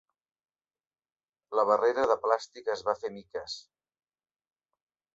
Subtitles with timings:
[1.59, 3.63] La barrera de plàstic es va fer miques.